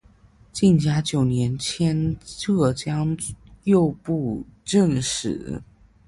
[0.51, 3.15] 嘉靖九年迁浙江
[3.65, 5.61] 右布政使。